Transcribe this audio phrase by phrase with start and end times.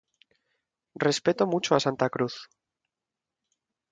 [1.07, 2.35] Respeto mucho a Santa Cruz.